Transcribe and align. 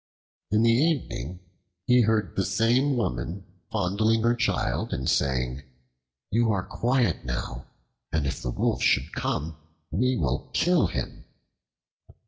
In 0.49 0.63
the 0.63 0.71
evening 0.71 1.41
he 1.85 2.01
heard 2.01 2.35
the 2.35 2.43
same 2.43 2.97
woman 2.97 3.45
fondling 3.71 4.23
her 4.23 4.33
child 4.33 4.93
and 4.93 5.07
saying: 5.07 5.61
"You 6.31 6.51
are 6.51 6.63
quiet 6.63 7.23
now, 7.23 7.67
and 8.11 8.25
if 8.25 8.41
the 8.41 8.49
Wolf 8.49 8.81
should 8.81 9.13
come, 9.13 9.57
we 9.91 10.17
will 10.17 10.49
kill 10.53 10.87
him." 10.87 11.25